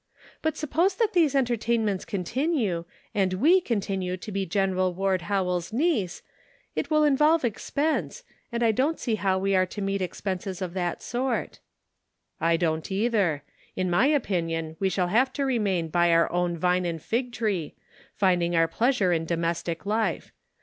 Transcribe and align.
But 0.41 0.57
suppose 0.57 0.95
that 0.95 1.13
these 1.13 1.35
entertainments 1.35 2.05
continue, 2.05 2.85
and 3.13 3.35
we 3.35 3.61
continue 3.61 4.17
to 4.17 4.31
be 4.31 4.47
Gen. 4.47 4.75
Ward 4.95 5.21
Howell's 5.21 5.69
neice, 5.71 6.23
it 6.75 6.89
will 6.89 7.03
in 7.03 7.15
volve 7.15 7.43
expense, 7.43 8.23
and 8.51 8.63
I 8.63 8.71
don't 8.71 8.99
see 8.99 9.13
how 9.13 9.37
we 9.37 9.53
are 9.55 9.67
to 9.67 9.79
meet 9.79 10.01
expenses 10.01 10.59
of 10.59 10.73
that 10.73 11.03
sort."" 11.03 11.59
I 12.51 12.57
don't 12.57 12.91
either. 12.91 13.43
In 13.75 13.91
my 13.91 14.07
opinion, 14.07 14.75
we 14.79 14.89
shall 14.89 15.09
have 15.09 15.31
to 15.33 15.45
remain 15.45 15.87
by' 15.89 16.09
our 16.13 16.31
own 16.31 16.57
vine 16.57 16.87
and 16.87 16.99
fig 16.99 17.31
tree,' 17.31 17.75
finding 18.15 18.55
our 18.55 18.67
pleasure 18.67 19.13
in 19.13 19.25
domestic 19.25 19.85
life. 19.85 20.31